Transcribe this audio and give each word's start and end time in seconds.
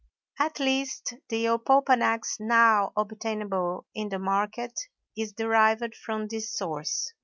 At 0.39 0.59
least 0.59 1.13
the 1.29 1.45
opopanax 1.45 2.39
now 2.39 2.91
obtainable 2.97 3.85
in 3.93 4.09
the 4.09 4.17
market 4.17 4.73
is 5.15 5.31
derived 5.33 5.93
from 5.93 6.25
this 6.25 6.49
source. 6.51 7.13